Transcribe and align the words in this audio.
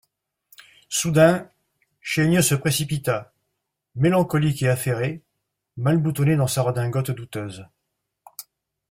Soudain, 0.89 1.47
Chaigneux 2.01 2.41
se 2.41 2.55
précipita, 2.55 3.33
mélancolique 3.93 4.63
et 4.63 4.67
affairé, 4.69 5.21
mal 5.77 5.99
boutonné 5.99 6.35
dans 6.35 6.47
sa 6.47 6.63
redingote 6.63 7.11
douteuse. 7.11 7.67